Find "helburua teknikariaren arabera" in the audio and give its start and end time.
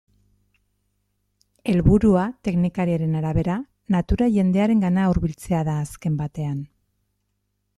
1.73-3.57